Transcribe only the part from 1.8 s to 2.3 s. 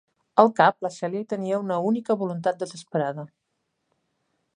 única